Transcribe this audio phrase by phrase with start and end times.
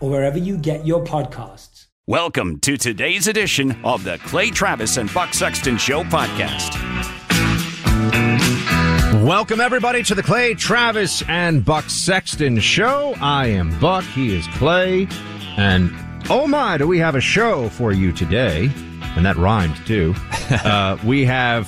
[0.00, 1.86] or wherever you get your podcasts.
[2.06, 6.74] Welcome to today's edition of the Clay Travis and Buck Sexton Show podcast.
[9.24, 13.14] Welcome, everybody, to the Clay Travis and Buck Sexton Show.
[13.20, 15.08] I am Buck, he is Clay,
[15.56, 15.90] and
[16.30, 18.70] oh my, do we have a show for you today?
[19.16, 20.14] And that rhymed too.
[20.50, 21.66] uh, we have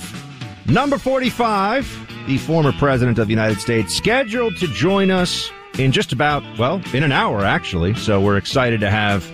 [0.67, 6.11] number 45, the former president of the United States, scheduled to join us in just
[6.11, 7.95] about, well, in an hour, actually.
[7.95, 9.25] So we're excited to have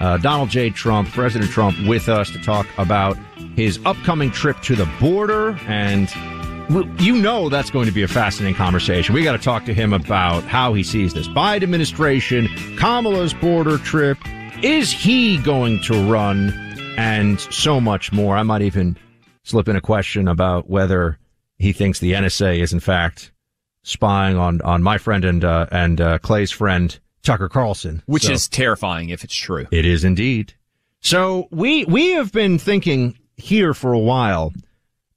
[0.00, 0.70] uh, Donald J.
[0.70, 3.18] Trump, President Trump, with us to talk about
[3.56, 5.58] his upcoming trip to the border.
[5.66, 6.08] And
[7.00, 9.14] you know that's going to be a fascinating conversation.
[9.14, 12.46] We got to talk to him about how he sees this Biden administration,
[12.78, 14.18] Kamala's border trip.
[14.62, 16.50] Is he going to run?
[16.96, 18.36] And so much more.
[18.36, 18.96] I might even
[19.42, 21.18] slip in a question about whether
[21.56, 23.32] he thinks the NSA is in fact
[23.82, 28.32] spying on on my friend and uh, and uh, Clay's friend Tucker Carlson, which so,
[28.32, 29.66] is terrifying if it's true.
[29.70, 30.54] It is indeed.
[31.00, 34.52] So we we have been thinking here for a while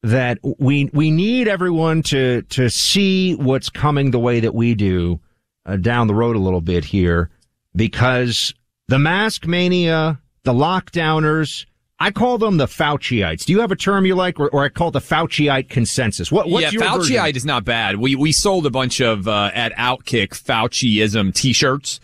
[0.01, 5.19] that we we need everyone to to see what's coming the way that we do
[5.66, 7.30] uh, down the road a little bit here
[7.75, 8.53] because
[8.88, 11.66] the mask mania, the lockdowners,
[12.03, 13.46] I call them the Fauciites.
[13.46, 16.34] Do you have a term you like, or, or I call it the Fauciite consensus?
[16.34, 17.36] What, what's yeah, Fauciite version?
[17.38, 17.96] is not bad.
[17.96, 22.02] We we sold a bunch of uh, at Outkick Fauciism T-shirts,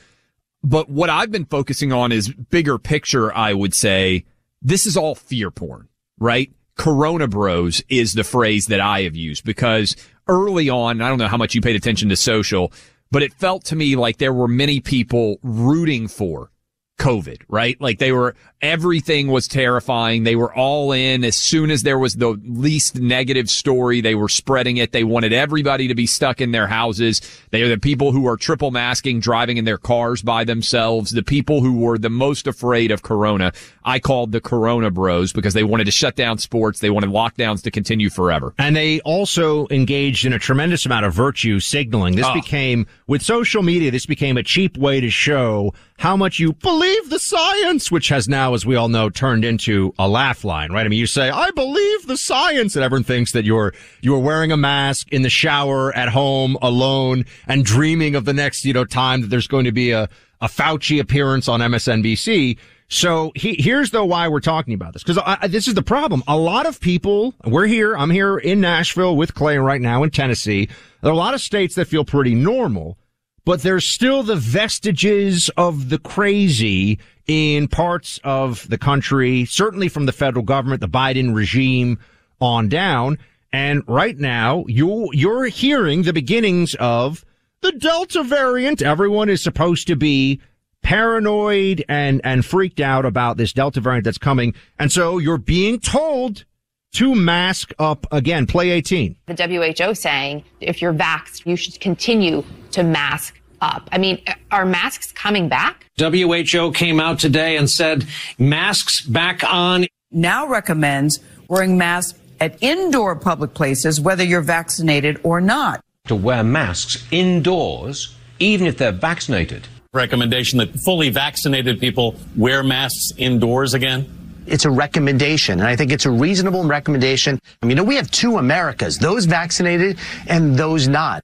[0.64, 3.36] but what I've been focusing on is bigger picture.
[3.36, 4.24] I would say
[4.62, 6.50] this is all fear porn, right?
[6.78, 9.98] Corona Bros is the phrase that I have used because
[10.30, 12.72] early on, I don't know how much you paid attention to social,
[13.12, 16.52] but it felt to me like there were many people rooting for
[17.00, 17.80] COVID, right?
[17.82, 20.24] Like they were, everything was terrifying.
[20.24, 21.24] They were all in.
[21.24, 24.92] As soon as there was the least negative story, they were spreading it.
[24.92, 27.22] They wanted everybody to be stuck in their houses.
[27.52, 31.12] They are the people who are triple masking, driving in their cars by themselves.
[31.12, 33.54] The people who were the most afraid of Corona.
[33.84, 36.80] I called the Corona bros because they wanted to shut down sports.
[36.80, 38.54] They wanted lockdowns to continue forever.
[38.60, 42.16] And they also engaged in a tremendous amount of virtue signaling.
[42.16, 42.34] This oh.
[42.34, 47.10] became, with social media, this became a cheap way to show how much you believe
[47.10, 50.86] the science, which has now, as we all know, turned into a laugh line, right?
[50.86, 54.54] I mean, you say, I believe the science, and everyone thinks that you're, you're wearing
[54.54, 58.86] a mask in the shower at home alone and dreaming of the next, you know,
[58.86, 60.08] time that there's going to be a,
[60.40, 62.58] a Fauci appearance on MSNBC.
[62.88, 65.20] So he, here's though why we're talking about this because
[65.52, 66.24] this is the problem.
[66.30, 67.96] A lot of people, we're here.
[67.98, 70.70] I'm here in Nashville with Clay right now in Tennessee.
[71.02, 72.98] There are a lot of states that feel pretty normal
[73.46, 80.06] but there's still the vestiges of the crazy in parts of the country, certainly from
[80.06, 82.00] the federal government, the Biden regime
[82.42, 83.18] on down.
[83.52, 87.24] And right now, you, you're hearing the beginnings of
[87.62, 88.82] the Delta variant.
[88.82, 90.40] Everyone is supposed to be
[90.82, 94.54] paranoid and, and freaked out about this Delta variant that's coming.
[94.78, 96.46] And so you're being told
[96.94, 98.46] to mask up again.
[98.48, 99.16] Play 18.
[99.28, 103.90] The WHO saying if you're vaxxed, you should continue to mask up.
[103.92, 104.22] I mean,
[104.52, 105.86] are masks coming back?
[105.98, 108.06] WHO came out today and said
[108.38, 109.86] masks back on.
[110.12, 115.84] Now recommends wearing masks at indoor public places, whether you're vaccinated or not.
[116.08, 119.68] To wear masks indoors, even if they're vaccinated.
[119.94, 124.19] recommendation that fully vaccinated people wear masks indoors again?
[124.52, 127.40] It's a recommendation, and I think it's a reasonable recommendation.
[127.62, 129.98] I mean, you know, we have two Americas, those vaccinated
[130.28, 131.24] and those not.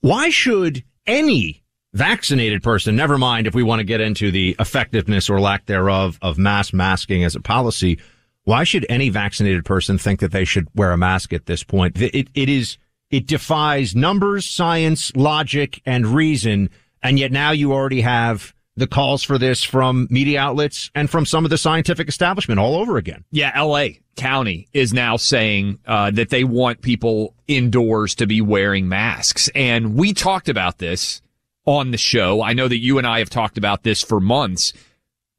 [0.00, 1.62] Why should any
[1.92, 6.18] vaccinated person, never mind if we want to get into the effectiveness or lack thereof
[6.22, 7.98] of mass masking as a policy,
[8.44, 12.00] why should any vaccinated person think that they should wear a mask at this point?
[12.00, 12.78] It, it is,
[13.10, 16.70] it defies numbers, science, logic, and reason.
[17.02, 21.26] And yet now you already have the calls for this from media outlets and from
[21.26, 23.24] some of the scientific establishment all over again.
[23.30, 24.00] Yeah, L.A.
[24.16, 29.50] County is now saying uh, that they want people indoors to be wearing masks.
[29.54, 31.20] And we talked about this
[31.64, 32.42] on the show.
[32.42, 34.72] I know that you and I have talked about this for months.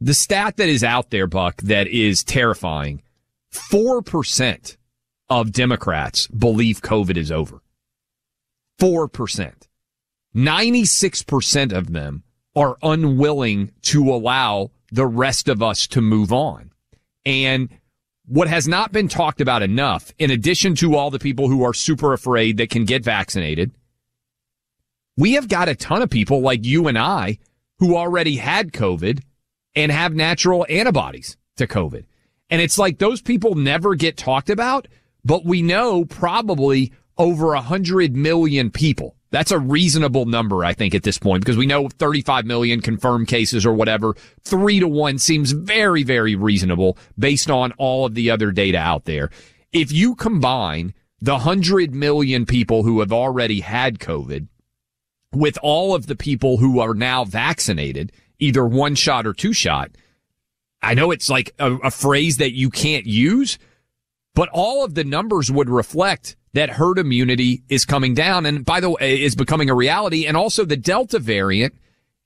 [0.01, 3.01] The stat that is out there, Buck, that is terrifying
[3.51, 4.77] 4%
[5.29, 7.61] of Democrats believe COVID is over.
[8.79, 9.53] 4%.
[10.35, 12.23] 96% of them
[12.59, 16.71] are unwilling to allow the rest of us to move on.
[17.25, 17.69] And
[18.25, 21.73] what has not been talked about enough, in addition to all the people who are
[21.73, 23.71] super afraid that can get vaccinated,
[25.15, 27.39] we have got a ton of people like you and I
[27.77, 29.21] who already had COVID
[29.73, 32.03] and have natural antibodies to COVID.
[32.49, 34.89] And it's like those people never get talked about,
[35.23, 39.15] but we know probably over a hundred million people.
[39.31, 43.27] That's a reasonable number, I think, at this point, because we know 35 million confirmed
[43.27, 44.15] cases or whatever.
[44.43, 49.05] Three to one seems very, very reasonable based on all of the other data out
[49.05, 49.29] there.
[49.71, 54.47] If you combine the hundred million people who have already had COVID
[55.31, 59.91] with all of the people who are now vaccinated, either one shot or two shot,
[60.81, 63.59] I know it's like a, a phrase that you can't use,
[64.33, 68.79] but all of the numbers would reflect that herd immunity is coming down and by
[68.79, 71.73] the way is becoming a reality and also the delta variant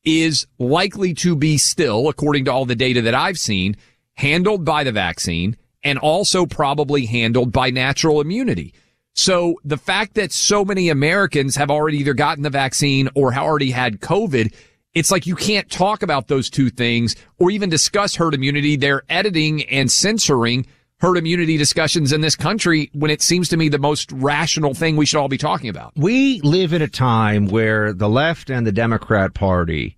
[0.04, 3.76] is likely to be still according to all the data that I've seen
[4.16, 8.74] handled by the vaccine and also probably handled by natural immunity.
[9.14, 13.72] So the fact that so many Americans have already either gotten the vaccine or already
[13.72, 14.54] had COVID,
[14.94, 18.76] it's like you can't talk about those two things or even discuss herd immunity.
[18.76, 20.66] They're editing and censoring
[21.04, 24.96] herd immunity discussions in this country when it seems to me the most rational thing
[24.96, 25.92] we should all be talking about.
[25.98, 29.98] We live in a time where the left and the Democrat Party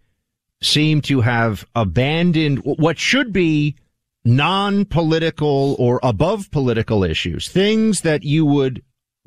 [0.63, 3.75] seem to have abandoned what should be
[4.23, 8.81] non-political or above political issues, things that you would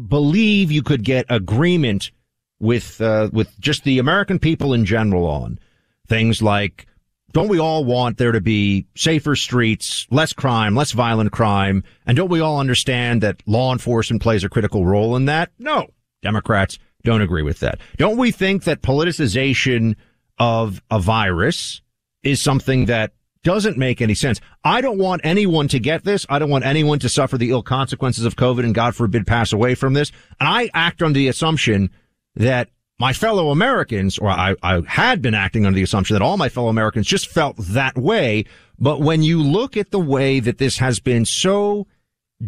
[0.04, 2.10] believe you could get agreement
[2.58, 5.60] with uh, with just the American people in general on
[6.08, 6.87] things like
[7.32, 11.84] don't we all want there to be safer streets, less crime, less violent crime?
[12.06, 15.50] And don't we all understand that law enforcement plays a critical role in that?
[15.58, 15.88] No.
[16.22, 17.80] Democrats don't agree with that.
[17.98, 19.94] Don't we think that politicization
[20.38, 21.82] of a virus
[22.22, 23.12] is something that
[23.44, 24.40] doesn't make any sense?
[24.64, 26.26] I don't want anyone to get this.
[26.30, 29.52] I don't want anyone to suffer the ill consequences of COVID and God forbid pass
[29.52, 30.10] away from this.
[30.40, 31.90] And I act on the assumption
[32.36, 36.36] that my fellow Americans, or I, I had been acting under the assumption that all
[36.36, 38.44] my fellow Americans just felt that way.
[38.78, 41.86] But when you look at the way that this has been so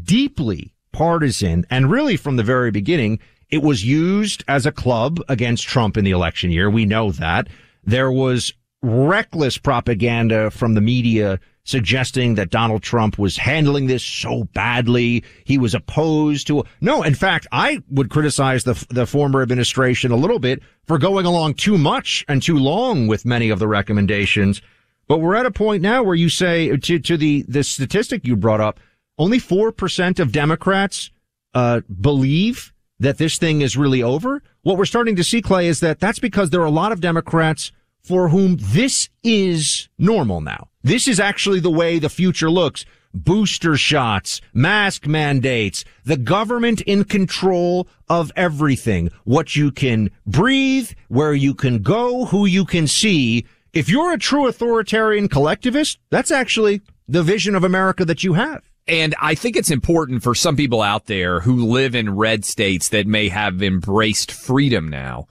[0.02, 5.66] deeply partisan and really from the very beginning, it was used as a club against
[5.66, 6.68] Trump in the election year.
[6.68, 7.48] We know that
[7.84, 14.44] there was reckless propaganda from the media suggesting that Donald Trump was handling this so
[14.54, 15.22] badly.
[15.44, 20.16] He was opposed to, no, in fact, I would criticize the, the former administration a
[20.16, 24.62] little bit for going along too much and too long with many of the recommendations.
[25.06, 28.36] But we're at a point now where you say to, to the, the statistic you
[28.36, 28.80] brought up,
[29.18, 31.10] only 4% of Democrats,
[31.52, 34.42] uh, believe that this thing is really over.
[34.62, 37.00] What we're starting to see, Clay, is that that's because there are a lot of
[37.00, 40.69] Democrats for whom this is normal now.
[40.82, 42.84] This is actually the way the future looks.
[43.12, 49.10] Booster shots, mask mandates, the government in control of everything.
[49.24, 53.46] What you can breathe, where you can go, who you can see.
[53.72, 58.62] If you're a true authoritarian collectivist, that's actually the vision of America that you have.
[58.86, 62.88] And I think it's important for some people out there who live in red states
[62.88, 65.26] that may have embraced freedom now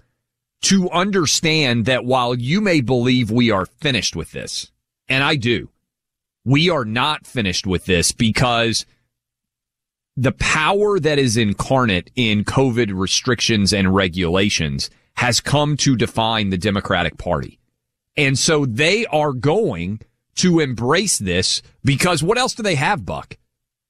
[0.62, 4.72] to understand that while you may believe we are finished with this,
[5.10, 5.70] and I do,
[6.46, 8.86] we are not finished with this because
[10.16, 16.58] the power that is incarnate in COVID restrictions and regulations has come to define the
[16.58, 17.60] Democratic Party.
[18.16, 20.01] And so they are going
[20.36, 23.38] to embrace this because what else do they have, Buck?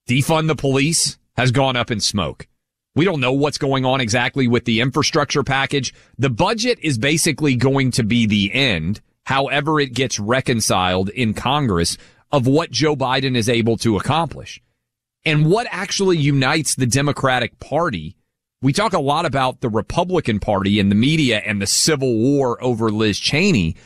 [0.08, 2.46] Defund the police has gone up in smoke.
[2.94, 5.94] We don't know what's going on exactly with the infrastructure package.
[6.18, 11.96] The budget is basically going to be the end, however it gets reconciled in Congress
[12.32, 14.60] of what Joe Biden is able to accomplish.
[15.24, 18.16] And what actually unites the Democratic Party.
[18.60, 22.60] We talk a lot about the Republican Party and the media and the civil war
[22.60, 23.76] over Liz Cheney,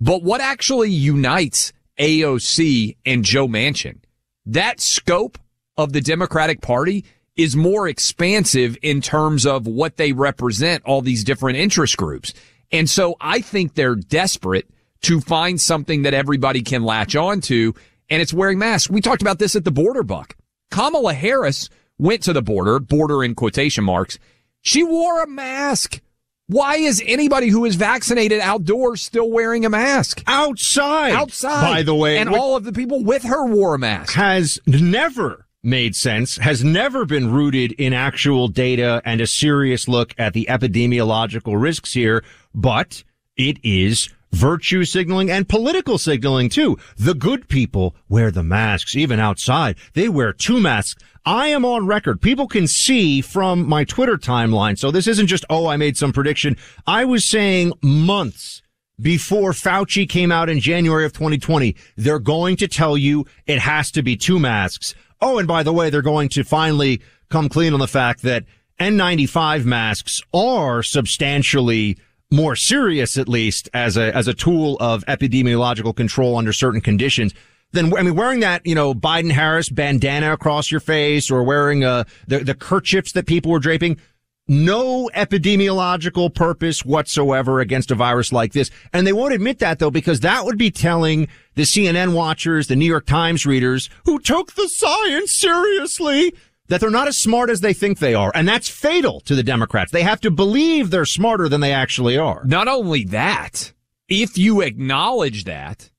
[0.00, 3.98] but what actually unites AOC and Joe Manchin?
[4.46, 5.36] That scope
[5.76, 7.04] of the Democratic Party
[7.36, 12.32] is more expansive in terms of what they represent, all these different interest groups.
[12.72, 14.70] And so I think they're desperate
[15.04, 17.74] to find something that everybody can latch on to,
[18.10, 18.90] and it's wearing masks.
[18.90, 20.36] We talked about this at the border, Buck.
[20.70, 21.68] Kamala Harris
[21.98, 24.18] went to the border, border in quotation marks.
[24.62, 26.00] She wore a mask.
[26.46, 30.22] Why is anybody who is vaccinated outdoors still wearing a mask?
[30.26, 31.12] Outside.
[31.12, 31.62] Outside.
[31.62, 32.18] By the way.
[32.18, 34.14] And all of the people with her wore a mask.
[34.14, 40.14] Has never made sense, has never been rooted in actual data and a serious look
[40.18, 42.22] at the epidemiological risks here,
[42.54, 43.02] but
[43.36, 46.76] it is virtue signaling and political signaling too.
[46.96, 49.76] The good people wear the masks, even outside.
[49.94, 51.02] They wear two masks.
[51.24, 52.20] I am on record.
[52.20, 54.78] People can see from my Twitter timeline.
[54.78, 56.56] So this isn't just, oh, I made some prediction.
[56.86, 58.60] I was saying months
[59.00, 63.90] before Fauci came out in January of 2020, they're going to tell you it has
[63.92, 64.94] to be two masks.
[65.20, 67.00] Oh, and by the way, they're going to finally
[67.30, 68.44] come clean on the fact that
[68.80, 71.98] N95 masks are substantially
[72.34, 77.32] more serious, at least as a, as a tool of epidemiological control under certain conditions
[77.74, 81.84] then I mean, wearing that, you know, Biden Harris bandana across your face or wearing,
[81.84, 83.98] uh, the, the kerchiefs that people were draping,
[84.46, 88.70] no epidemiological purpose whatsoever against a virus like this.
[88.92, 92.76] And they won't admit that though, because that would be telling the CNN watchers, the
[92.76, 96.34] New York Times readers who took the science seriously
[96.68, 98.32] that they're not as smart as they think they are.
[98.34, 99.92] And that's fatal to the Democrats.
[99.92, 102.42] They have to believe they're smarter than they actually are.
[102.44, 103.72] Not only that,
[104.08, 105.90] if you acknowledge that,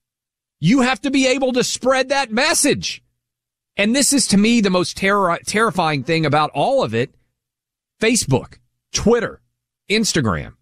[0.58, 3.02] you have to be able to spread that message.
[3.76, 7.14] And this is to me the most terror- terrifying thing about all of it.
[8.00, 8.58] Facebook,
[8.92, 9.40] Twitter,
[9.90, 10.54] Instagram.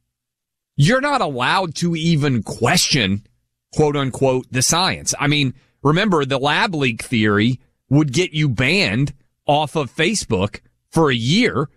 [0.77, 3.25] You're not allowed to even question
[3.73, 5.15] quote unquote the science.
[5.19, 9.13] I mean, remember the lab leak theory would get you banned
[9.47, 10.61] off of Facebook
[10.91, 11.69] for a year.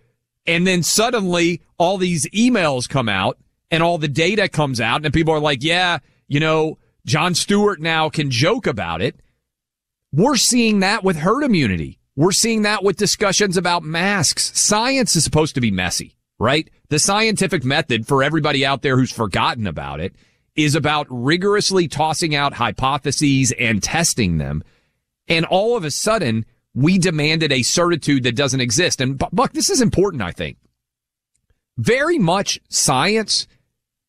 [0.46, 3.38] And then suddenly all these emails come out
[3.70, 7.80] and all the data comes out and people are like, yeah, you know, Jon Stewart
[7.80, 9.20] now can joke about it.
[10.12, 11.98] We're seeing that with herd immunity.
[12.16, 14.58] We're seeing that with discussions about masks.
[14.58, 16.68] Science is supposed to be messy, right?
[16.88, 20.14] The scientific method for everybody out there who's forgotten about it
[20.56, 24.64] is about rigorously tossing out hypotheses and testing them.
[25.28, 26.44] And all of a sudden,
[26.74, 29.00] we demanded a certitude that doesn't exist.
[29.00, 30.58] And Buck, this is important, I think.
[31.76, 33.46] Very much science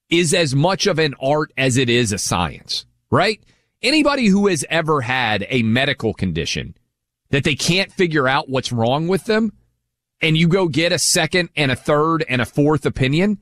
[0.09, 3.41] is as much of an art as it is a science right?
[3.81, 6.75] Anybody who has ever had a medical condition
[7.29, 9.53] that they can't figure out what's wrong with them
[10.21, 13.39] and you go get a second and a third and a fourth opinion,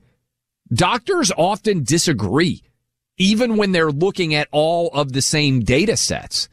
[0.72, 2.62] doctors often disagree,
[3.16, 6.48] even when they're looking at all of the same data sets.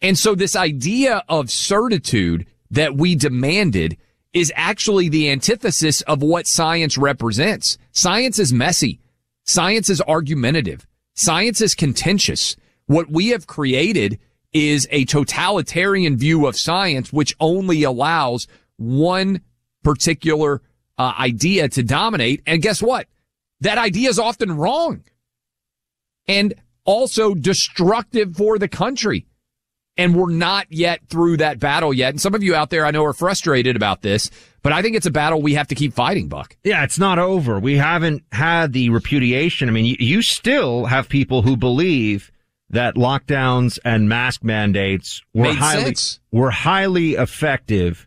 [0.00, 3.96] And so this idea of certitude that we demanded
[4.32, 7.78] is actually the antithesis of what science represents.
[7.92, 9.00] Science is messy.
[9.44, 10.86] Science is argumentative.
[11.14, 12.54] Science is contentious.
[12.86, 14.18] What we have created
[14.52, 19.40] is a totalitarian view of science, which only allows one
[19.82, 20.62] particular
[20.96, 22.42] uh, idea to dominate.
[22.46, 23.08] And guess what?
[23.60, 25.04] That idea is often wrong
[26.26, 29.26] and also destructive for the country.
[29.98, 32.10] And we're not yet through that battle yet.
[32.10, 34.30] And some of you out there I know are frustrated about this,
[34.62, 36.56] but I think it's a battle we have to keep fighting, Buck.
[36.62, 37.58] Yeah, it's not over.
[37.58, 39.68] We haven't had the repudiation.
[39.68, 42.30] I mean, you, you still have people who believe
[42.70, 46.20] that lockdowns and mask mandates were Made highly sense.
[46.30, 48.06] were highly effective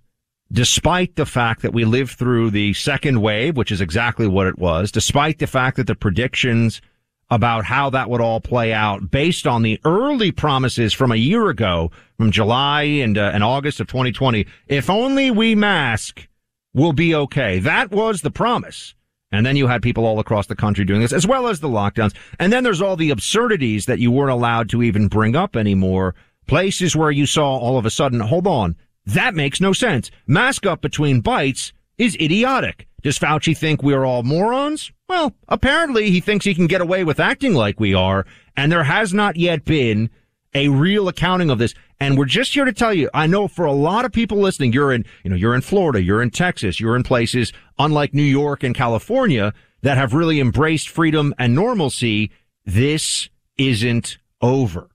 [0.52, 4.60] despite the fact that we lived through the second wave, which is exactly what it
[4.60, 6.82] was, despite the fact that the predictions
[7.32, 11.50] about how that would all play out based on the early promises from a year
[11.50, 14.46] ago, from July and, uh, and August of 2020.
[14.68, 16.28] If only we mask,
[16.74, 17.60] we'll be okay.
[17.60, 18.94] That was the promise.
[19.32, 21.70] And then you had people all across the country doing this, as well as the
[21.70, 22.14] lockdowns.
[22.38, 26.16] And then there's all the absurdities that you weren't allowed to even bring up anymore.
[26.48, 30.12] Places where you saw all of a sudden, hold on, that makes no sense.
[30.28, 32.90] Mask up between bites is idiotic.
[33.04, 34.92] Does Fauci think we're all morons?
[35.12, 38.26] Well, apparently he thinks he can get away with acting like we are,
[38.56, 40.10] and there has not yet been
[40.54, 41.74] a real accounting of this.
[42.00, 44.72] And we're just here to tell you, I know for a lot of people listening,
[44.72, 48.24] you're in, you know, you're in Florida, you're in Texas, you're in places unlike New
[48.24, 52.32] York and California that have really embraced freedom and normalcy.
[52.66, 53.28] This
[53.58, 54.92] isn't over.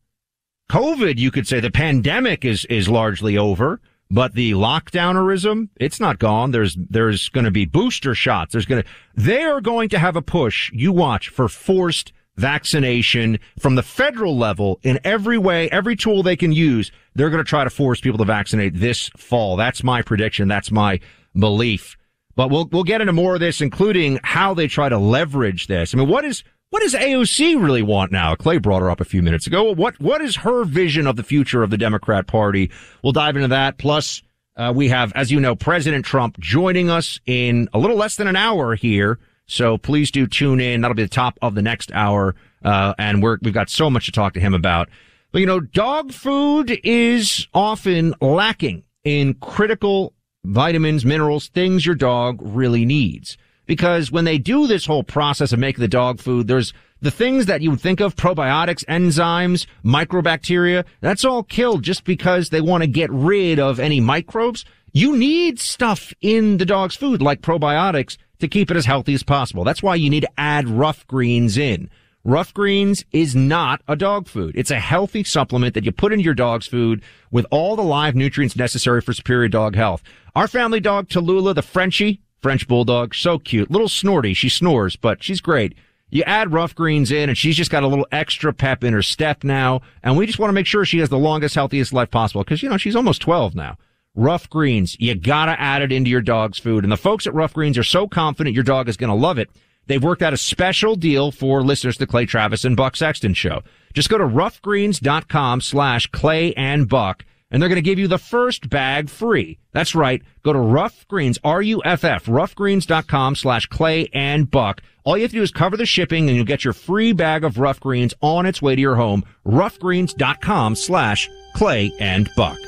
[0.70, 6.18] COVID, you could say the pandemic is, is largely over, but the lockdownerism, it's not
[6.18, 6.52] gone.
[6.52, 8.52] There's, there's going to be booster shots.
[8.52, 10.70] There's going to, they're going to have a push.
[10.72, 16.36] You watch for forced vaccination from the federal level in every way, every tool they
[16.36, 16.92] can use.
[17.14, 19.56] They're going to try to force people to vaccinate this fall.
[19.56, 20.46] That's my prediction.
[20.46, 21.00] That's my
[21.34, 21.96] belief.
[22.36, 25.94] But we'll, we'll get into more of this, including how they try to leverage this.
[25.94, 28.34] I mean, what is, what does AOC really want now?
[28.34, 29.72] Clay brought her up a few minutes ago.
[29.72, 32.70] What, what is her vision of the future of the Democrat Party?
[33.02, 33.78] We'll dive into that.
[33.78, 34.22] Plus,
[34.56, 38.26] uh, we have, as you know, President Trump joining us in a little less than
[38.26, 39.18] an hour here.
[39.46, 40.80] So please do tune in.
[40.80, 42.34] That'll be the top of the next hour.
[42.64, 44.88] Uh, and we're, we've got so much to talk to him about.
[45.30, 52.38] But you know, dog food is often lacking in critical vitamins, minerals, things your dog
[52.40, 53.36] really needs.
[53.66, 57.46] Because when they do this whole process of making the dog food, there's the things
[57.46, 62.82] that you would think of, probiotics, enzymes, microbacteria, that's all killed just because they want
[62.82, 64.64] to get rid of any microbes.
[64.92, 69.22] You need stuff in the dog's food like probiotics to keep it as healthy as
[69.22, 69.64] possible.
[69.64, 71.90] That's why you need to add Ruff Greens in.
[72.24, 74.56] Ruff Greens is not a dog food.
[74.56, 78.16] It's a healthy supplement that you put into your dog's food with all the live
[78.16, 80.02] nutrients necessary for superior dog health.
[80.34, 84.34] Our family dog, Tallulah, the Frenchie, French bulldog, so cute, little snorty.
[84.34, 85.74] She snores, but she's great.
[86.10, 89.02] You add Ruff Greens in and she's just got a little extra pep in her
[89.02, 89.80] step now.
[90.02, 92.62] And we just want to make sure she has the longest, healthiest life possible because,
[92.62, 93.76] you know, she's almost 12 now.
[94.14, 96.84] Ruff Greens, you gotta add it into your dog's food.
[96.84, 99.50] And the folks at Ruff Greens are so confident your dog is gonna love it.
[99.88, 103.62] They've worked out a special deal for listeners to Clay Travis and Buck Sexton show.
[103.92, 108.18] Just go to ruffgreens.com slash clay and buck and they're going to give you the
[108.18, 109.58] first bag free.
[109.72, 110.22] That's right.
[110.42, 114.82] Go to Ruff Greens, R-U-F-F, ruffgreens.com slash clay and buck.
[115.04, 117.44] All you have to do is cover the shipping and you'll get your free bag
[117.44, 119.24] of Ruff Greens on its way to your home.
[119.46, 122.58] Ruffgreens.com slash clay and buck.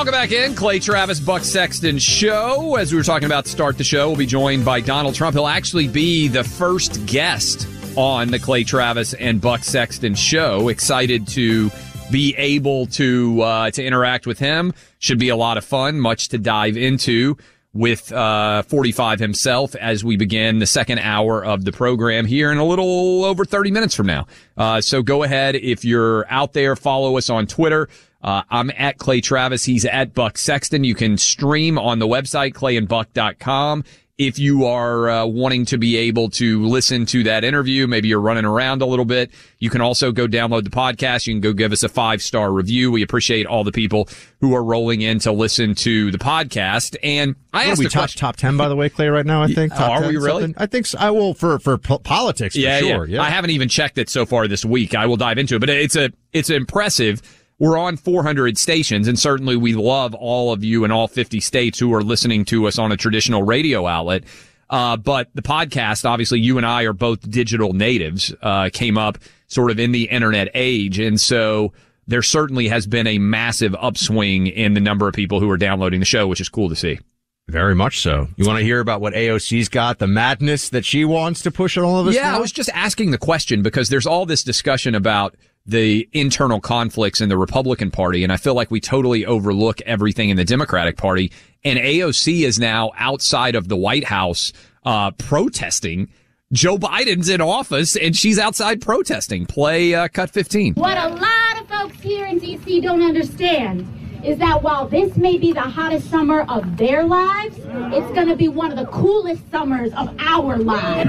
[0.00, 0.54] Welcome back in.
[0.54, 2.76] Clay Travis, Buck Sexton Show.
[2.76, 5.36] As we were talking about to start the show, we'll be joined by Donald Trump.
[5.36, 10.68] He'll actually be the first guest on the Clay Travis and Buck Sexton Show.
[10.68, 11.70] Excited to
[12.10, 14.72] be able to uh, to interact with him.
[15.00, 16.00] Should be a lot of fun.
[16.00, 17.36] Much to dive into
[17.74, 22.56] with uh, 45 himself as we begin the second hour of the program here in
[22.56, 24.26] a little over 30 minutes from now.
[24.56, 27.90] Uh, so go ahead if you're out there, follow us on Twitter.
[28.22, 29.64] Uh, I'm at Clay Travis.
[29.64, 30.84] He's at Buck Sexton.
[30.84, 33.84] You can stream on the website, clayandbuck.com.
[34.18, 38.20] If you are uh, wanting to be able to listen to that interview, maybe you're
[38.20, 39.30] running around a little bit,
[39.60, 41.26] you can also go download the podcast.
[41.26, 42.92] You can go give us a five star review.
[42.92, 44.10] We appreciate all the people
[44.42, 46.96] who are rolling in to listen to the podcast.
[47.02, 48.20] And I asked are we top question.
[48.20, 49.08] top ten by the way, Clay?
[49.08, 49.72] Right now, I think.
[49.72, 50.42] Top Are 10 we really?
[50.42, 50.62] something?
[50.62, 50.98] I think so.
[50.98, 52.54] I will for for po- politics.
[52.56, 53.06] For yeah, sure.
[53.06, 53.22] yeah.
[53.22, 54.94] I haven't even checked it so far this week.
[54.94, 57.22] I will dive into it, but it's a it's impressive.
[57.60, 61.78] We're on 400 stations, and certainly we love all of you in all 50 states
[61.78, 64.24] who are listening to us on a traditional radio outlet.
[64.70, 68.32] Uh, but the podcast, obviously, you and I are both digital natives.
[68.40, 71.74] Uh, came up sort of in the internet age, and so
[72.06, 76.00] there certainly has been a massive upswing in the number of people who are downloading
[76.00, 76.98] the show, which is cool to see.
[77.46, 78.28] Very much so.
[78.36, 81.76] You want to hear about what AOC's got, the madness that she wants to push
[81.76, 82.14] on all of us?
[82.14, 82.36] Yeah, now?
[82.36, 85.34] I was just asking the question because there's all this discussion about
[85.66, 90.30] the internal conflicts in the Republican Party, and I feel like we totally overlook everything
[90.30, 91.32] in the Democratic Party.
[91.64, 94.52] And AOC is now outside of the White House
[94.84, 96.08] uh, protesting.
[96.52, 99.46] Joe Biden's in office, and she's outside protesting.
[99.46, 100.74] Play uh, cut 15.
[100.74, 103.86] What a lot of folks here in DC don't understand
[104.24, 108.36] is that while this may be the hottest summer of their lives, it's going to
[108.36, 111.08] be one of the coolest summers of our lives.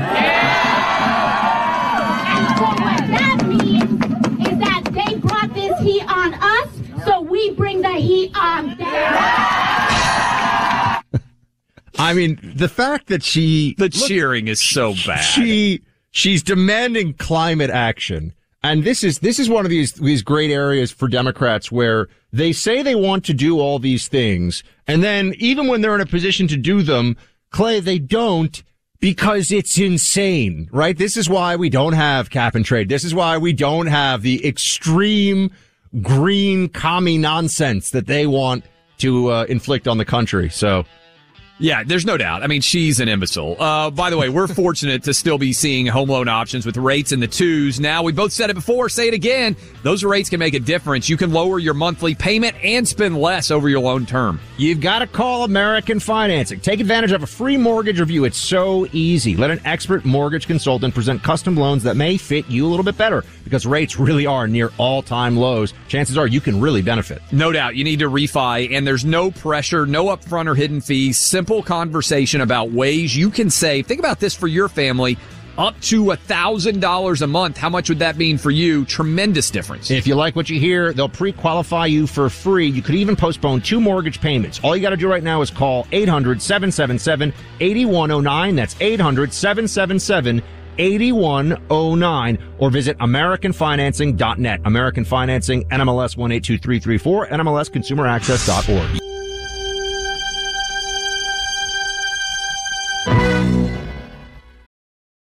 [3.14, 3.41] And
[5.82, 6.70] heat on us,
[7.06, 9.14] so we bring the heat on them.
[12.00, 15.22] I mean, the fact that she the cheering is so bad.
[15.22, 18.34] She she's demanding climate action.
[18.64, 22.54] And this is this is one of these these great areas for Democrats where they
[22.54, 26.06] say they want to do all these things and then even when they're in a
[26.06, 27.16] position to do them,
[27.50, 28.62] Clay, they don't
[29.00, 30.98] because it's insane, right?
[30.98, 32.90] This is why we don't have cap and trade.
[32.90, 35.50] This is why we don't have the extreme
[36.02, 38.64] green commie nonsense that they want
[39.00, 40.50] to uh, inflict on the country.
[40.50, 40.86] So
[41.62, 42.42] Yeah, there's no doubt.
[42.42, 43.56] I mean, she's an imbecile.
[43.62, 47.12] Uh, by the way, we're fortunate to still be seeing home loan options with rates
[47.12, 47.80] in the twos.
[47.80, 49.56] Now, we both said it before, say it again.
[49.84, 51.08] Those rates can make a difference.
[51.08, 54.40] You can lower your monthly payment and spend less over your loan term.
[54.58, 56.60] You've got to call American Financing.
[56.62, 58.26] Take advantage of a free mortgage review.
[58.26, 59.36] It's so easy.
[59.38, 62.98] Let an expert mortgage consultant present custom loans that may fit you a little bit
[62.98, 65.76] better because rates really are near all time lows.
[65.88, 67.22] Chances are you can really benefit.
[67.32, 67.76] No doubt.
[67.76, 71.20] You need to refi, and there's no pressure, no upfront or hidden fees.
[71.20, 73.88] Simple conversation about ways you can save.
[73.88, 75.18] Think about this for your family.
[75.58, 77.58] Up to a thousand dollars a month.
[77.58, 78.86] How much would that mean for you?
[78.86, 79.92] Tremendous difference.
[79.92, 82.68] If you like what you hear, they'll pre-qualify you for free.
[82.68, 84.62] You could even postpone two mortgage payments.
[84.64, 88.56] All you got to do right now is call 800-777-8109.
[88.56, 90.42] That's 800-777
[90.78, 94.62] 8109 or visit AmericanFinancing.net.
[94.66, 99.21] American Financing, NMLS 182334, NMLSConsumerAccess.org.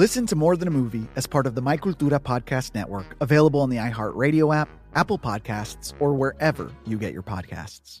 [0.00, 3.60] Listen to More Than a Movie as part of the My Cultura Podcast Network, available
[3.60, 8.00] on the iHeartRadio app, Apple Podcasts, or wherever you get your podcasts.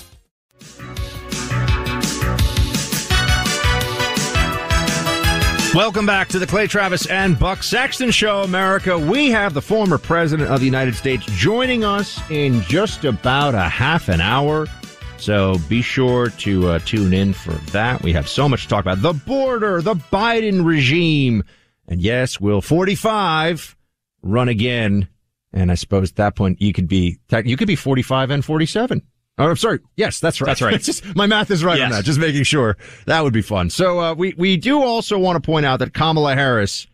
[5.73, 8.99] Welcome back to the Clay Travis and Buck Sexton Show, America.
[8.99, 13.69] We have the former president of the United States joining us in just about a
[13.69, 14.67] half an hour.
[15.15, 18.03] So be sure to uh, tune in for that.
[18.03, 19.01] We have so much to talk about.
[19.01, 21.45] The border, the Biden regime.
[21.87, 23.77] And yes, will 45
[24.23, 25.07] run again?
[25.53, 29.03] And I suppose at that point you could be, you could be 45 and 47.
[29.37, 29.79] Oh, I'm sorry.
[29.95, 30.47] Yes, that's right.
[30.47, 30.81] That's right.
[30.81, 31.85] just, my math is right yes.
[31.85, 32.05] on that.
[32.05, 33.69] Just making sure that would be fun.
[33.69, 36.87] So uh, we we do also want to point out that Kamala Harris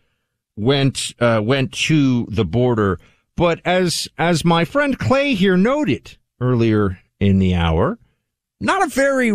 [0.56, 2.98] went uh, went to the border,
[3.36, 7.98] but as as my friend Clay here noted earlier in the hour,
[8.60, 9.32] not a very.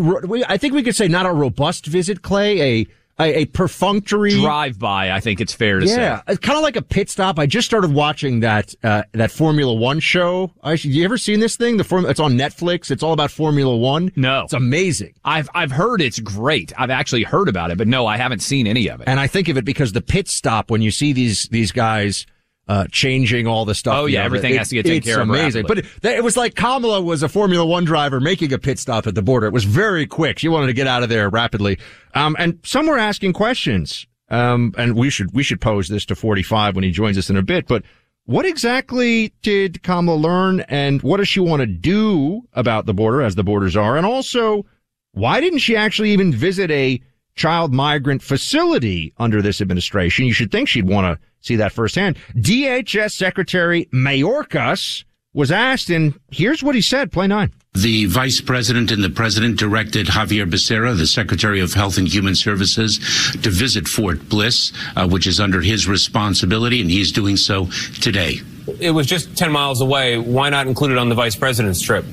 [0.48, 2.82] I think we could say not a robust visit, Clay.
[2.82, 2.88] A
[3.20, 5.12] a, a perfunctory drive by.
[5.12, 6.02] I think it's fair to yeah, say.
[6.02, 7.40] Yeah, it's kind of like a pit stop.
[7.40, 10.52] I just started watching that uh, that Formula One show.
[10.64, 11.78] I, you ever seen this thing?
[11.78, 12.92] The form it's on Netflix.
[12.92, 14.12] It's all about Formula One.
[14.16, 15.14] No, it's amazing.
[15.24, 16.74] I've I've heard it's great.
[16.78, 19.08] I've actually heard about it, but no, I haven't seen any of it.
[19.08, 22.26] And I think of it because the pit stop when you see these these guys
[22.68, 23.96] uh, changing all the stuff.
[23.96, 25.30] Oh yeah, everything it, has to get taken care of.
[25.30, 28.58] It's amazing, but it, it, was like Kamala was a Formula One driver making a
[28.58, 29.48] pit stop at the border.
[29.48, 30.40] It was very quick.
[30.40, 31.78] She wanted to get out of there rapidly.
[32.14, 34.08] Um, and some were asking questions.
[34.30, 37.38] Um, and we should we should pose this to 45 when he joins us in
[37.38, 37.68] a bit.
[37.68, 37.84] But
[38.26, 43.22] what exactly did Kamala learn, and what does she want to do about the border,
[43.22, 44.66] as the borders are, and also
[45.12, 47.02] why didn't she actually even visit a
[47.36, 50.26] child migrant facility under this administration?
[50.26, 52.18] You should think she'd want to see that firsthand.
[52.36, 57.12] DHS Secretary Mayorkas was asked, and here's what he said.
[57.12, 57.52] Play nine.
[57.74, 62.36] The vice president and the president directed Xavier Becerra, the secretary of health and human
[62.36, 63.00] services,
[63.42, 67.66] to visit Fort Bliss, uh, which is under his responsibility, and he's doing so
[68.00, 68.42] today.
[68.80, 70.18] It was just 10 miles away.
[70.18, 72.06] Why not include it on the vice president's trip?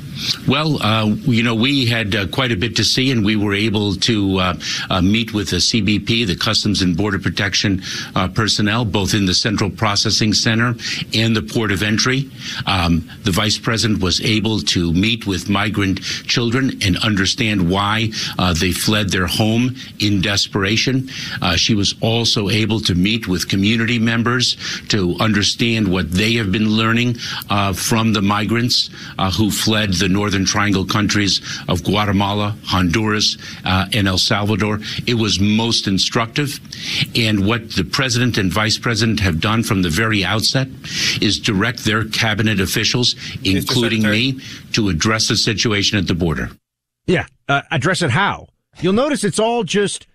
[0.49, 3.55] Well, uh, you know, we had uh, quite a bit to see, and we were
[3.55, 4.55] able to uh,
[4.91, 7.83] uh meet with the CBP, the Customs and Border Protection
[8.15, 10.75] uh, personnel, both in the Central Processing Center
[11.15, 12.31] and the port of entry.
[12.67, 18.53] Um, the vice president was able to meet with migrant children and understand why uh,
[18.55, 21.09] they fled their home in desperation.
[21.57, 24.57] she was also able to meet with community members
[24.89, 27.15] to understand what they have been learning
[27.75, 28.91] from the migrants
[29.37, 34.81] who fled the Northern Triangle countries of Guatemala, Honduras, uh, and El Salvador.
[35.07, 36.59] It was most instructive.
[37.15, 40.69] And what the president and vice president have done from the very outset
[41.21, 44.41] is direct their cabinet officials, including me,
[44.73, 46.51] to address the situation at the border.
[47.07, 48.49] Yeah, uh, address it how?
[48.81, 50.07] You'll notice it's all just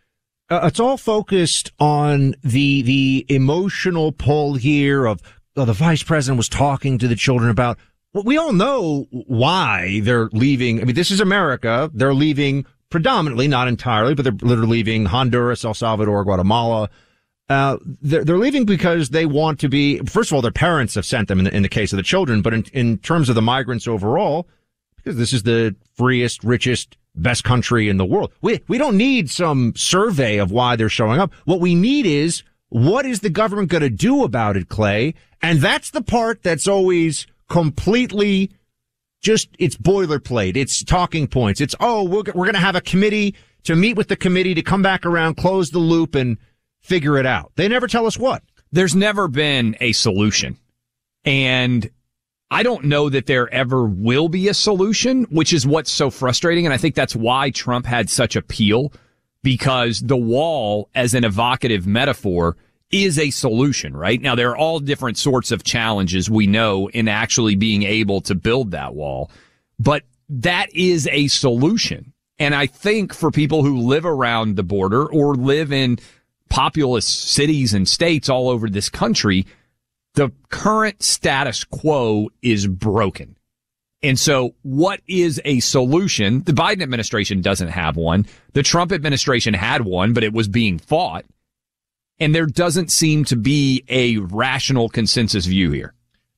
[0.49, 5.21] uh, it's all focused on the the emotional pull here of
[5.55, 7.77] oh, the vice president was talking to the children about
[8.15, 10.79] well, we all know why they're leaving.
[10.79, 11.91] I mean, this is America.
[11.93, 16.89] They're leaving predominantly, not entirely, but they're, they're leaving Honduras, El Salvador, Guatemala.
[17.49, 21.05] Uh, they're, they're leaving because they want to be, first of all, their parents have
[21.05, 23.35] sent them in the, in the case of the children, but in, in terms of
[23.35, 24.47] the migrants overall,
[24.95, 28.31] because this is the freest, richest, best country in the world.
[28.41, 31.33] We, we don't need some survey of why they're showing up.
[31.43, 35.13] What we need is, what is the government going to do about it, Clay?
[35.41, 38.51] And that's the part that's always, completely
[39.21, 40.55] just it's boilerplate.
[40.55, 41.61] It's talking points.
[41.61, 44.61] It's oh we're we're going to have a committee to meet with the committee to
[44.61, 46.37] come back around, close the loop, and
[46.81, 47.51] figure it out.
[47.55, 48.43] They never tell us what.
[48.71, 50.57] There's never been a solution,
[51.23, 51.89] and
[52.51, 56.65] I don't know that there ever will be a solution, which is what's so frustrating.
[56.65, 58.93] And I think that's why Trump had such appeal
[59.45, 62.57] because the wall, as an evocative metaphor,
[62.91, 64.19] is a solution, right?
[64.19, 68.33] Now, there are all different sorts of challenges we know in actually being able to
[68.33, 69.29] build that wall,
[69.77, 72.11] but that is a solution.
[72.39, 75.99] And I think for people who live around the border or live in
[76.49, 79.45] populous cities and states all over this country,
[80.15, 83.34] the current status quo is broken.
[84.05, 86.43] And so what is a solution?
[86.43, 88.27] The Biden administration doesn't have one.
[88.53, 91.25] The Trump administration had one, but it was being fought.
[92.19, 95.93] And there doesn't seem to be a rational consensus view here.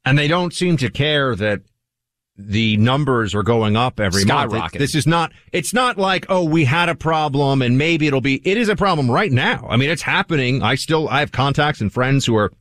[0.06, 1.62] And they don't seem to care that
[2.38, 4.76] the numbers are going up every month.
[4.76, 8.22] It, this is not, it's not like, oh, we had a problem and maybe it'll
[8.22, 9.68] be, it is a problem right now.
[9.70, 10.64] I mean, it's happening.
[10.64, 12.54] I still, I have contacts and friends who are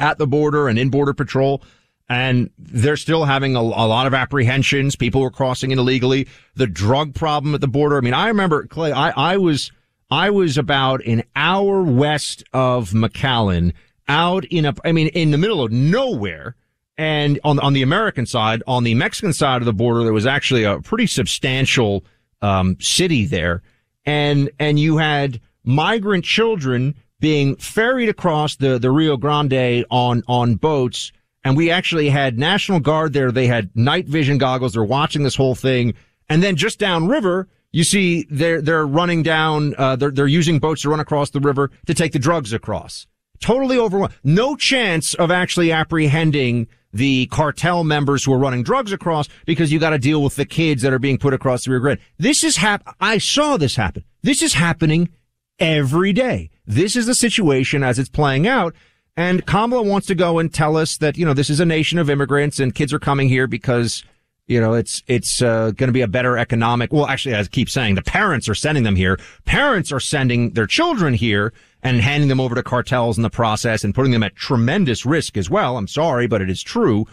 [0.00, 1.62] at the border and in border patrol
[2.12, 4.96] and they're still having a, a lot of apprehensions.
[4.96, 6.28] People were crossing in illegally.
[6.54, 7.96] The drug problem at the border.
[7.96, 9.72] I mean, I remember, Clay, I, I was,
[10.10, 13.72] I was about an hour west of McAllen,
[14.08, 16.54] out in a, I mean, in the middle of nowhere.
[16.98, 20.26] And on, on the American side, on the Mexican side of the border, there was
[20.26, 22.04] actually a pretty substantial,
[22.42, 23.62] um, city there.
[24.04, 30.56] And, and you had migrant children being ferried across the, the Rio Grande on, on
[30.56, 31.10] boats.
[31.44, 33.32] And we actually had National Guard there.
[33.32, 34.74] They had night vision goggles.
[34.74, 35.94] They're watching this whole thing.
[36.28, 39.74] And then just downriver, you see, they're they're running down.
[39.76, 43.06] Uh, they're they're using boats to run across the river to take the drugs across.
[43.40, 44.14] Totally overwhelmed.
[44.22, 49.78] No chance of actually apprehending the cartel members who are running drugs across because you
[49.78, 52.00] got to deal with the kids that are being put across the Rio Grande.
[52.18, 52.96] This is hap.
[53.00, 54.04] I saw this happen.
[54.22, 55.08] This is happening
[55.58, 56.50] every day.
[56.66, 58.74] This is the situation as it's playing out.
[59.16, 61.98] And Kamala wants to go and tell us that, you know, this is a nation
[61.98, 64.04] of immigrants and kids are coming here because
[64.48, 66.92] you know, it's, it's, uh, going to be a better economic.
[66.92, 69.18] Well, actually, I keep saying, the parents are sending them here.
[69.44, 73.84] Parents are sending their children here and handing them over to cartels in the process
[73.84, 75.76] and putting them at tremendous risk as well.
[75.76, 77.06] I'm sorry, but it is true.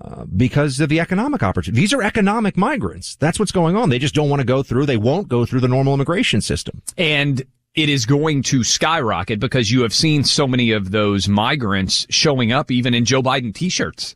[0.00, 1.80] Uh, because of the economic opportunity.
[1.80, 3.14] These are economic migrants.
[3.16, 3.88] That's what's going on.
[3.88, 4.86] They just don't want to go through.
[4.86, 6.82] They won't go through the normal immigration system.
[6.98, 12.06] And it is going to skyrocket because you have seen so many of those migrants
[12.10, 14.14] showing up even in Joe Biden t-shirts.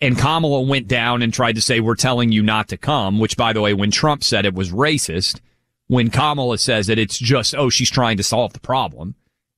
[0.00, 3.36] And Kamala went down and tried to say, we're telling you not to come, which
[3.36, 5.40] by the way, when Trump said it was racist,
[5.86, 9.14] when Kamala says that it's just, oh, she's trying to solve the problem,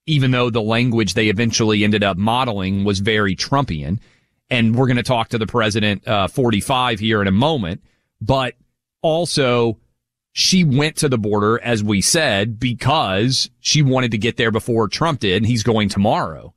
[0.06, 3.98] even though the language they eventually ended up modeling was very Trumpian.
[4.50, 7.82] And we're going to talk to the president, uh, 45 here in a moment,
[8.20, 8.54] but
[9.00, 9.78] also
[10.32, 14.88] she went to the border, as we said, because she wanted to get there before
[14.88, 16.54] Trump did, and he's going tomorrow.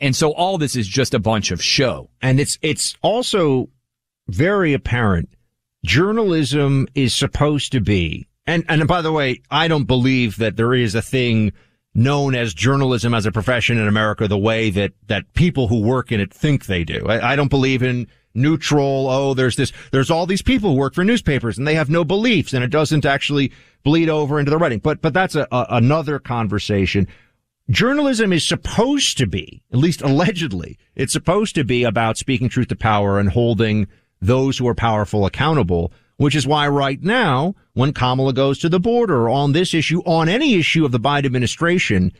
[0.00, 2.08] And so all this is just a bunch of show.
[2.22, 3.68] And it's, it's also
[4.28, 5.28] very apparent
[5.84, 10.72] journalism is supposed to be, and, and by the way, I don't believe that there
[10.72, 11.52] is a thing
[11.94, 16.12] known as journalism as a profession in America the way that, that people who work
[16.12, 17.04] in it think they do.
[17.08, 19.08] I, I don't believe in neutral.
[19.08, 22.04] Oh, there's this, there's all these people who work for newspapers and they have no
[22.04, 23.52] beliefs and it doesn't actually
[23.84, 24.78] bleed over into the writing.
[24.78, 27.08] But, but that's a, a another conversation.
[27.70, 32.68] Journalism is supposed to be, at least allegedly, it's supposed to be about speaking truth
[32.68, 33.86] to power and holding
[34.20, 38.80] those who are powerful accountable which is why right now, when Kamala goes to the
[38.80, 42.12] border on this issue, on any issue of the Biden administration,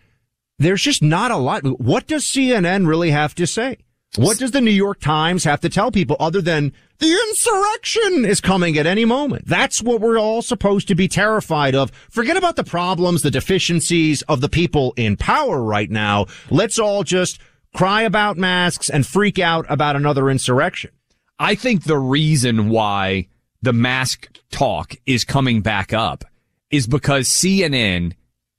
[0.59, 1.65] there's just not a lot.
[1.81, 3.79] What does CNN really have to say?
[4.17, 8.41] What does the New York Times have to tell people other than the insurrection is
[8.41, 9.47] coming at any moment?
[9.47, 11.93] That's what we're all supposed to be terrified of.
[12.11, 16.27] Forget about the problems, the deficiencies of the people in power right now.
[16.51, 17.39] Let's all just
[17.75, 20.91] cry about masks and freak out about another insurrection.
[21.39, 23.29] I think the reason why
[23.63, 26.25] the mask talk is coming back up
[26.71, 28.15] is because CNN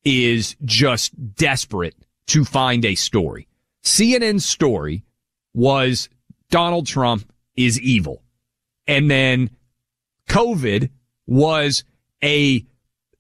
[0.06, 1.96] is just desperate
[2.28, 3.48] to find a story.
[3.84, 5.04] CNN's story
[5.60, 6.08] was
[6.50, 8.24] Donald Trump is evil.
[8.88, 9.50] And then
[10.30, 10.90] COVID
[11.28, 11.84] was
[12.24, 12.66] a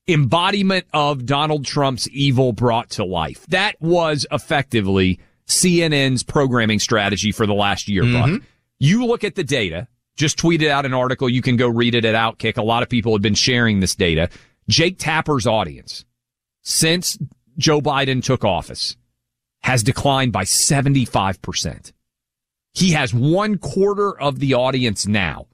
[0.08, 3.46] embodiment of Donald Trump's evil brought to life.
[3.48, 8.36] That was effectively CNN's programming strategy for the last year, mm-hmm.
[8.36, 8.42] Buck.
[8.80, 11.30] You look at the data just tweeted out an article.
[11.30, 12.58] You can go read it at Outkick.
[12.58, 14.30] A lot of people have been sharing this data.
[14.68, 16.06] Jake Tapper's audience
[16.62, 17.18] since
[17.58, 18.96] Joe Biden took office
[19.62, 21.92] has declined by 75%.
[22.80, 25.48] He has one quarter of the audience now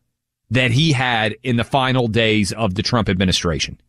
[0.52, 3.80] that he had in the final days of the Trump administration.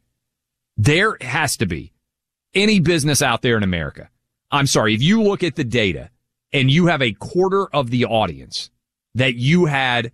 [0.77, 1.93] There has to be
[2.55, 4.09] any business out there in America.
[4.51, 4.95] I'm sorry.
[4.95, 6.11] If you look at the data
[6.53, 8.71] and you have a quarter of the audience
[9.15, 10.13] that you had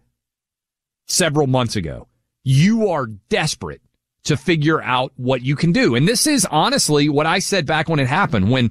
[1.07, 2.09] several months ago.
[2.45, 3.83] You are desperate
[4.25, 5.95] to figure out what you can do.
[5.95, 8.71] And this is honestly what I said back when it happened, when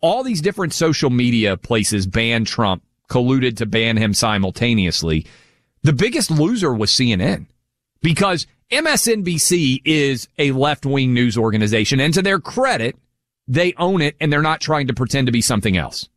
[0.00, 5.26] all these different social media places banned Trump, colluded to ban him simultaneously.
[5.82, 7.46] The biggest loser was CNN
[8.00, 12.00] because MSNBC is a left wing news organization.
[12.00, 12.96] And to their credit,
[13.46, 16.08] they own it and they're not trying to pretend to be something else.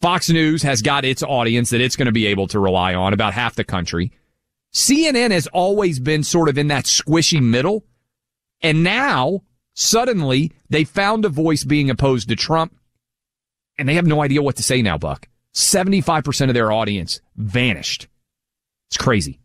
[0.00, 3.12] Fox News has got its audience that it's going to be able to rely on
[3.12, 4.12] about half the country.
[4.74, 7.84] CNN has always been sort of in that squishy middle.
[8.60, 12.76] And now suddenly they found a voice being opposed to Trump
[13.78, 15.28] and they have no idea what to say now, Buck.
[15.54, 18.08] 75% of their audience vanished.
[18.88, 19.40] It's crazy.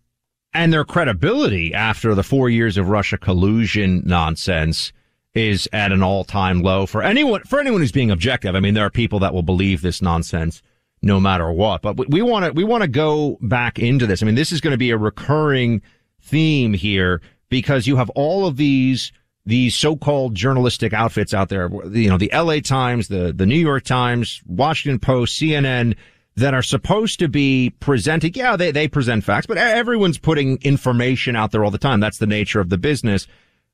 [0.53, 4.91] And their credibility after the four years of Russia collusion nonsense
[5.35, 8.55] is at an all-time low for anyone, for anyone who's being objective.
[8.55, 10.63] I mean, there are people that will believe this nonsense
[11.01, 11.81] no matter what.
[11.81, 14.21] But we want to we want to go back into this.
[14.21, 15.81] I mean, this is going to be a recurring
[16.21, 19.11] theme here because you have all of these
[19.49, 21.69] these so-called journalistic outfits out there.
[21.91, 22.61] You know, the L.A.
[22.61, 25.95] Times, the the New York Times, Washington Post, CNN.
[26.35, 31.35] That are supposed to be presenting, yeah, they, they present facts, but everyone's putting information
[31.35, 31.99] out there all the time.
[31.99, 33.27] That's the nature of the business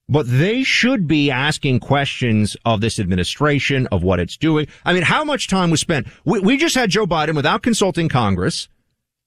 [0.07, 4.67] but they should be asking questions of this administration, of what it's doing.
[4.83, 6.07] I mean, how much time was spent?
[6.23, 8.67] We, we just had Joe Biden without consulting Congress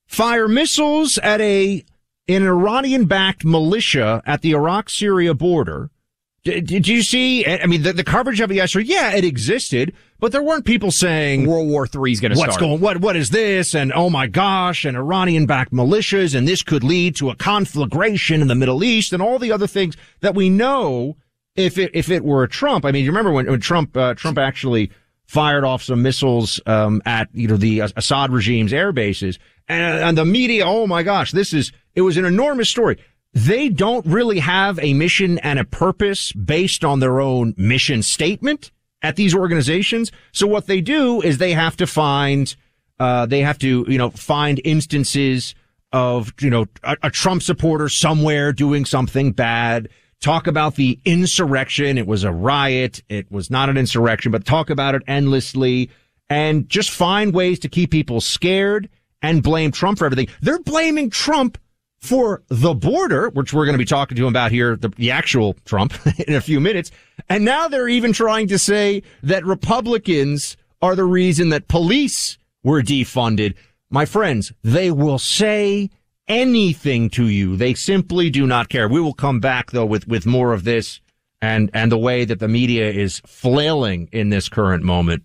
[0.07, 1.85] fire missiles at a,
[2.29, 5.91] an Iranian backed militia at the Iraq Syria border
[6.45, 7.47] did, did you see?
[7.47, 10.91] I mean, the, the coverage of it yesterday, yeah, it existed, but there weren't people
[10.91, 12.49] saying World War Three is going to start.
[12.49, 12.81] What's going?
[12.81, 13.01] What?
[13.01, 13.75] What is this?
[13.75, 14.85] And oh my gosh!
[14.85, 19.21] And Iranian-backed militias, and this could lead to a conflagration in the Middle East, and
[19.21, 21.17] all the other things that we know.
[21.57, 24.39] If it if it were Trump, I mean, you remember when, when Trump uh, Trump
[24.39, 24.93] actually
[25.27, 30.19] fired off some missiles um, at you know the Assad regime's air bases, and, and
[30.19, 32.97] the media, oh my gosh, this is it was an enormous story
[33.39, 38.73] they don't really have a mission and a purpose based on their own mission statement
[39.01, 40.11] at these organizations.
[40.33, 42.55] So what they do is they have to find,
[42.99, 45.55] uh, they have to, you know, find instances
[45.93, 49.89] of, you know, a, a Trump supporter somewhere doing something bad.
[50.21, 51.97] Talk about the insurrection.
[51.97, 53.05] It was a riot.
[53.09, 55.91] It was not an insurrection, but talk about it endlessly
[56.29, 58.89] and just find ways to keep people scared
[59.23, 60.29] and blame Trump for everything.
[60.43, 61.57] They're blaming Trump
[61.99, 65.11] for the border, which we're going to be talking to him about here, the, the
[65.11, 65.95] actual Trump
[66.27, 66.91] in a few minutes.
[67.29, 72.83] And now they're even trying to say that Republicans are the reason that police were
[72.83, 73.55] defunded.
[73.91, 75.91] My friends, they will say
[76.29, 77.57] anything to you.
[77.57, 78.89] They simply do not care.
[78.89, 81.01] We will come back though with, with more of this
[81.41, 85.25] and, and the way that the media is flailing in this current moment.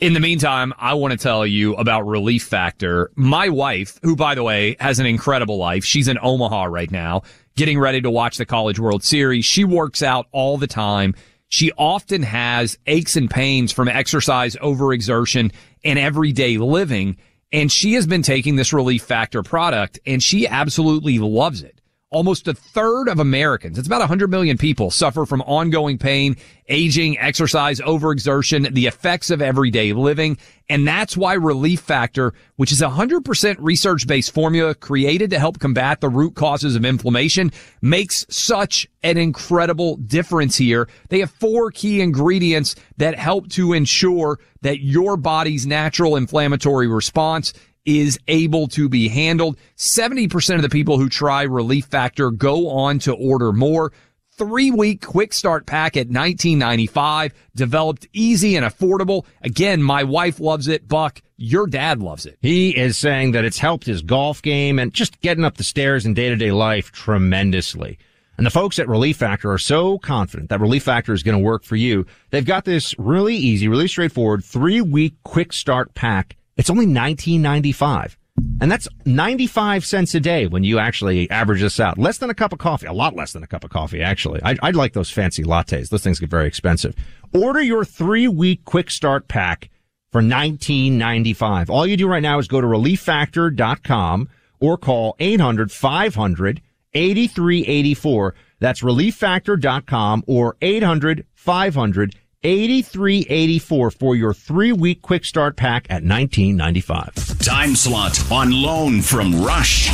[0.00, 3.10] In the meantime, I want to tell you about Relief Factor.
[3.16, 7.20] My wife, who by the way has an incredible life, she's in Omaha right now,
[7.54, 9.44] getting ready to watch the College World Series.
[9.44, 11.14] She works out all the time.
[11.48, 15.52] She often has aches and pains from exercise, overexertion,
[15.84, 17.18] and everyday living.
[17.52, 21.79] And she has been taking this relief factor product and she absolutely loves it.
[22.12, 26.36] Almost a third of Americans, it's about 100 million people, suffer from ongoing pain,
[26.68, 30.36] aging, exercise, overexertion, the effects of everyday living.
[30.68, 36.00] And that's why Relief Factor, which is a 100% research-based formula created to help combat
[36.00, 40.88] the root causes of inflammation, makes such an incredible difference here.
[41.10, 47.52] They have four key ingredients that help to ensure that your body's natural inflammatory response
[47.84, 49.56] is able to be handled.
[49.76, 53.92] 70% of the people who try Relief Factor go on to order more.
[54.32, 59.26] Three week quick start pack at 1995, developed easy and affordable.
[59.42, 60.88] Again, my wife loves it.
[60.88, 62.38] Buck, your dad loves it.
[62.40, 66.06] He is saying that it's helped his golf game and just getting up the stairs
[66.06, 67.98] in day to day life tremendously.
[68.38, 71.44] And the folks at Relief Factor are so confident that Relief Factor is going to
[71.44, 72.06] work for you.
[72.30, 78.16] They've got this really easy, really straightforward three week quick start pack it's only $19.95.
[78.60, 81.98] And that's 95 cents a day when you actually average this out.
[81.98, 82.86] Less than a cup of coffee.
[82.86, 84.40] A lot less than a cup of coffee, actually.
[84.42, 85.88] I'd, I'd like those fancy lattes.
[85.88, 86.94] Those things get very expensive.
[87.34, 89.70] Order your three week quick start pack
[90.10, 91.70] for $19.95.
[91.70, 94.28] All you do right now is go to relieffactor.com
[94.60, 98.34] or call 800 500 8384.
[98.58, 107.38] That's relieffactor.com or 800 500 8384 for your three week quick start pack at 1995.
[107.40, 109.90] Time slot on loan from Rush.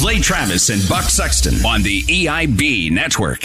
[0.00, 3.44] Clay Travis and Buck Sexton on the EIB network.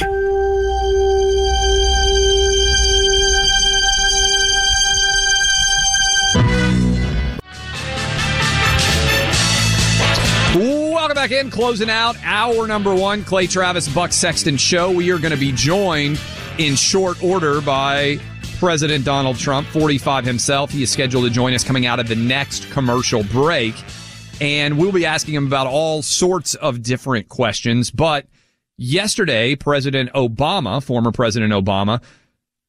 [10.55, 14.91] Welcome back in, closing out hour number one, Clay Travis Buck Sexton show.
[14.91, 16.21] We are going to be joined
[16.57, 18.17] in short order by
[18.65, 20.71] President Donald Trump, 45 himself.
[20.71, 23.75] He is scheduled to join us coming out of the next commercial break.
[24.41, 27.91] And we'll be asking him about all sorts of different questions.
[27.91, 28.25] But
[28.75, 32.01] yesterday, President Obama, former President Obama,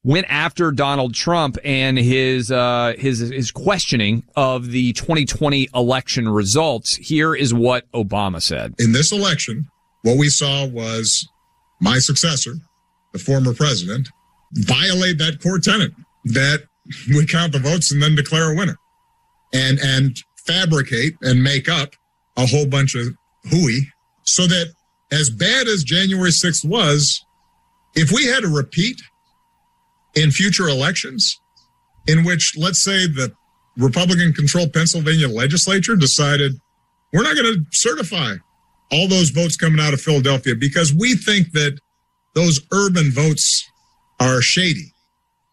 [0.04, 6.94] went after Donald Trump and his uh, his his questioning of the 2020 election results.
[6.96, 8.74] Here is what Obama said.
[8.78, 9.66] In this election,
[10.02, 11.26] what we saw was
[11.80, 12.52] my successor,
[13.14, 14.10] the former president,
[14.56, 15.92] violate that core tenet
[16.24, 16.64] that
[17.08, 18.76] we count the votes and then declare a winner.
[19.52, 21.90] And and fabricate and make up
[22.36, 23.08] a whole bunch of
[23.50, 23.80] hooey
[24.22, 24.72] so that
[25.10, 27.24] as bad as January 6th was,
[27.94, 29.00] if we had a repeat
[30.14, 31.40] in future elections
[32.06, 33.32] in which, let's say, the
[33.76, 36.52] Republican controlled Pennsylvania legislature decided
[37.12, 38.34] we're not going to certify
[38.90, 41.78] all those votes coming out of Philadelphia because we think that
[42.34, 43.68] those urban votes
[44.20, 44.92] are shady.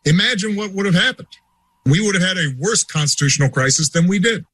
[0.05, 1.27] Imagine what would have happened.
[1.85, 4.45] We would have had a worse constitutional crisis than we did.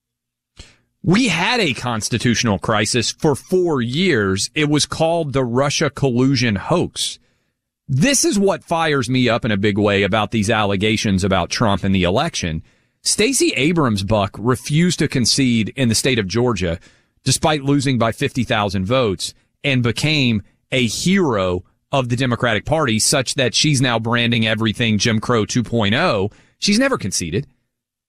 [1.02, 4.50] We had a constitutional crisis for four years.
[4.54, 7.20] It was called the Russia collusion hoax.
[7.88, 11.84] This is what fires me up in a big way about these allegations about Trump
[11.84, 12.62] and the election.
[13.02, 16.80] Stacey Abrams Buck refused to concede in the state of Georgia
[17.24, 19.34] despite losing by 50,000 votes
[19.64, 20.42] and became
[20.72, 26.32] a hero of the Democratic Party such that she's now branding everything Jim Crow 2.0.
[26.60, 27.48] She's never conceded.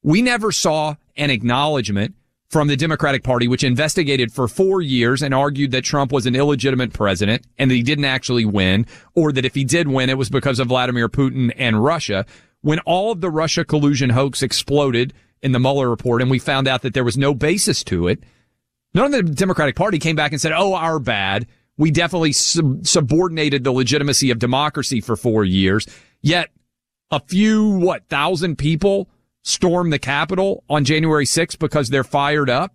[0.03, 2.15] We never saw an acknowledgement
[2.51, 6.35] from the Democratic Party, which investigated for four years and argued that Trump was an
[6.35, 10.19] illegitimate president and that he didn't actually win, or that if he did win, it
[10.19, 12.27] was because of Vladimir Putin and Russia.
[12.63, 16.67] When all of the Russia collusion hoax exploded in the Mueller report and we found
[16.67, 18.23] out that there was no basis to it,
[18.95, 21.47] none of the Democratic Party came back and said, oh, our bad
[21.81, 25.87] we definitely sub- subordinated the legitimacy of democracy for four years.
[26.21, 26.51] Yet
[27.11, 29.09] a few, what, thousand people
[29.43, 32.75] storm the Capitol on January 6th because they're fired up.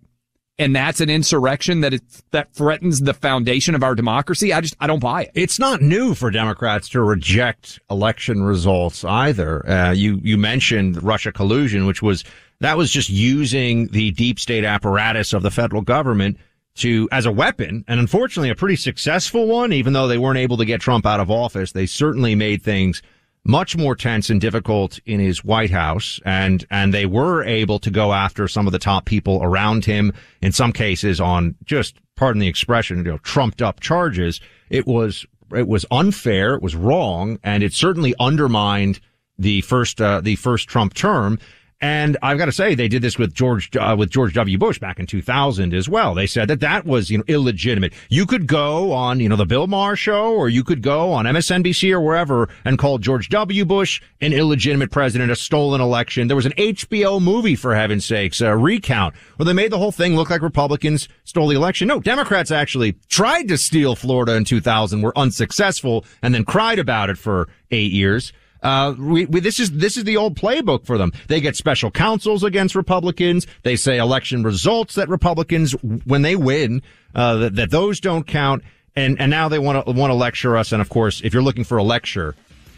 [0.58, 2.00] And that's an insurrection that is,
[2.32, 4.52] that threatens the foundation of our democracy.
[4.52, 5.30] I just, I don't buy it.
[5.34, 9.68] It's not new for Democrats to reject election results either.
[9.70, 12.24] Uh, you, you mentioned Russia collusion, which was,
[12.58, 16.38] that was just using the deep state apparatus of the federal government
[16.76, 20.56] to as a weapon, and unfortunately a pretty successful one, even though they weren't able
[20.56, 21.72] to get Trump out of office.
[21.72, 23.02] They certainly made things
[23.44, 27.90] much more tense and difficult in his White House, and and they were able to
[27.90, 30.12] go after some of the top people around him.
[30.42, 34.40] In some cases, on just pardon the expression, you know, trumped up charges.
[34.68, 35.24] It was
[35.54, 39.00] it was unfair, it was wrong, and it certainly undermined
[39.38, 41.38] the first uh, the first Trump term.
[41.80, 44.56] And I've got to say, they did this with George uh, with George W.
[44.56, 46.14] Bush back in 2000 as well.
[46.14, 47.92] They said that that was you know illegitimate.
[48.08, 51.26] You could go on you know the Bill Maher show, or you could go on
[51.26, 53.66] MSNBC or wherever and call George W.
[53.66, 56.28] Bush an illegitimate president, a stolen election.
[56.28, 59.92] There was an HBO movie for heaven's sakes, a recount, where they made the whole
[59.92, 61.88] thing look like Republicans stole the election.
[61.88, 67.10] No, Democrats actually tried to steal Florida in 2000, were unsuccessful, and then cried about
[67.10, 68.32] it for eight years.
[68.62, 71.12] Uh, we, we, this is this is the old playbook for them.
[71.28, 73.46] They get special counsels against Republicans.
[73.62, 75.72] They say election results that Republicans,
[76.04, 76.82] when they win,
[77.14, 78.62] uh, that, that those don't count.
[78.94, 80.72] And and now they want to want to lecture us.
[80.72, 82.34] And of course, if you're looking for a lecture,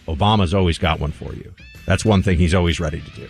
[0.09, 1.55] Obama's always got one for you.
[1.87, 3.29] That's one thing he's always ready to do.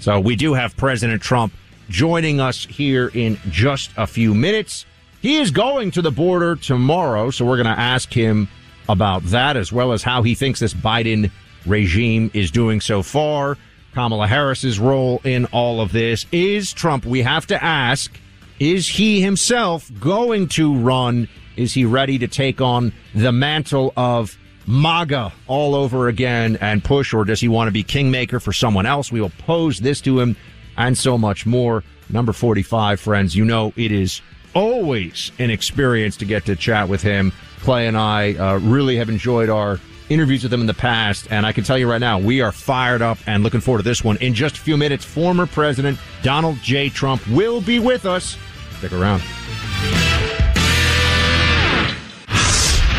[0.00, 1.52] So we do have President Trump
[1.88, 4.86] joining us here in just a few minutes.
[5.22, 8.48] He is going to the border tomorrow, so we're going to ask him
[8.88, 11.30] about that as well as how he thinks this Biden
[11.66, 13.56] regime is doing so far.
[13.92, 17.06] Kamala Harris's role in all of this is Trump.
[17.06, 18.18] We have to ask,
[18.58, 21.28] is he himself going to run?
[21.56, 24.36] Is he ready to take on the mantle of
[24.66, 28.86] MAGA all over again and push, or does he want to be kingmaker for someone
[28.86, 29.12] else?
[29.12, 30.36] We will pose this to him
[30.76, 31.84] and so much more.
[32.08, 34.20] Number 45, friends, you know it is
[34.54, 37.32] always an experience to get to chat with him.
[37.60, 39.78] Clay and I uh, really have enjoyed our
[40.08, 42.52] interviews with him in the past, and I can tell you right now, we are
[42.52, 44.16] fired up and looking forward to this one.
[44.18, 46.88] In just a few minutes, former President Donald J.
[46.88, 48.36] Trump will be with us.
[48.78, 49.22] Stick around.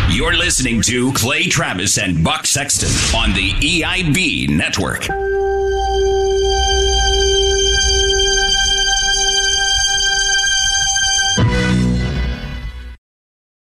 [0.10, 2.90] You're listening to Clay Travis and Buck Sexton
[3.20, 5.08] on the EIB network.